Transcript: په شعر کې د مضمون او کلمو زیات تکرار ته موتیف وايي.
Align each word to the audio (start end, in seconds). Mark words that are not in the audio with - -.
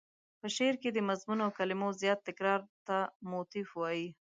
په 0.39 0.47
شعر 0.55 0.75
کې 0.81 0.89
د 0.93 0.97
مضمون 1.09 1.39
او 1.45 1.51
کلمو 1.57 1.89
زیات 2.01 2.19
تکرار 2.27 2.61
ته 2.87 2.97
موتیف 3.31 3.69
وايي. 3.75 4.07